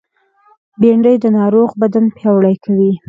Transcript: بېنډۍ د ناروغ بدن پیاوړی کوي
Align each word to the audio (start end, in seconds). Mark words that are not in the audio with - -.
بېنډۍ 0.79 1.15
د 1.23 1.25
ناروغ 1.37 1.69
بدن 1.81 2.05
پیاوړی 2.15 2.55
کوي 2.63 2.91